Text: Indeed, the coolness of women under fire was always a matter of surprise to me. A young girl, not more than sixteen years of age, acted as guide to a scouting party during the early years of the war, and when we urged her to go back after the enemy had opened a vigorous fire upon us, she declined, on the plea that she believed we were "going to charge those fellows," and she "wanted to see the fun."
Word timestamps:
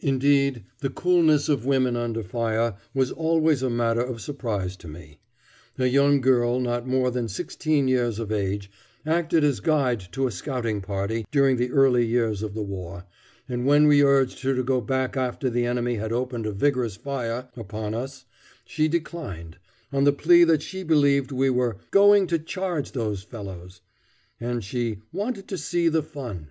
Indeed, 0.00 0.66
the 0.80 0.90
coolness 0.90 1.48
of 1.48 1.64
women 1.64 1.96
under 1.96 2.22
fire 2.22 2.74
was 2.92 3.10
always 3.10 3.62
a 3.62 3.70
matter 3.70 4.02
of 4.02 4.20
surprise 4.20 4.76
to 4.76 4.86
me. 4.86 5.18
A 5.78 5.86
young 5.86 6.20
girl, 6.20 6.60
not 6.60 6.86
more 6.86 7.10
than 7.10 7.26
sixteen 7.26 7.88
years 7.88 8.18
of 8.18 8.30
age, 8.30 8.70
acted 9.06 9.42
as 9.42 9.60
guide 9.60 10.00
to 10.12 10.26
a 10.26 10.30
scouting 10.30 10.82
party 10.82 11.24
during 11.30 11.56
the 11.56 11.70
early 11.70 12.04
years 12.04 12.42
of 12.42 12.52
the 12.52 12.60
war, 12.60 13.06
and 13.48 13.64
when 13.64 13.86
we 13.86 14.02
urged 14.02 14.42
her 14.42 14.54
to 14.54 14.62
go 14.62 14.78
back 14.82 15.16
after 15.16 15.48
the 15.48 15.64
enemy 15.64 15.94
had 15.94 16.12
opened 16.12 16.44
a 16.44 16.52
vigorous 16.52 16.96
fire 16.96 17.48
upon 17.56 17.94
us, 17.94 18.26
she 18.66 18.88
declined, 18.88 19.56
on 19.90 20.04
the 20.04 20.12
plea 20.12 20.44
that 20.44 20.60
she 20.60 20.82
believed 20.82 21.32
we 21.32 21.48
were 21.48 21.78
"going 21.90 22.26
to 22.26 22.38
charge 22.38 22.92
those 22.92 23.22
fellows," 23.22 23.80
and 24.38 24.62
she 24.62 24.98
"wanted 25.14 25.48
to 25.48 25.56
see 25.56 25.88
the 25.88 26.02
fun." 26.02 26.48